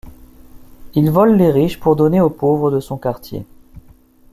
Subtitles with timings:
[0.95, 3.45] Il vole les riches pour donner aux pauvres de son quartier.